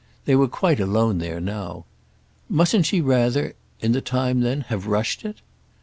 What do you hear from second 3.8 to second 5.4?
the time then—have rushed